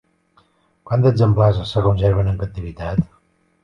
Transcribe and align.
Quants 0.91 1.05
exemplars 1.11 1.61
es 1.67 1.77
conserven 1.91 2.35
en 2.35 2.43
captivitat? 2.45 3.09